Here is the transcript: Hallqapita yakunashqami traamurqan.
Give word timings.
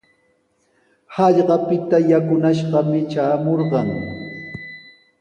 Hallqapita 1.15 1.97
yakunashqami 2.11 2.99
traamurqan. 3.11 3.87